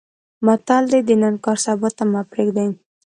[0.45, 2.63] متل دی: د نن کار سبا ته مه پرېږده.